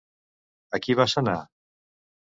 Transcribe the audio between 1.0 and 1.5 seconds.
va sanar?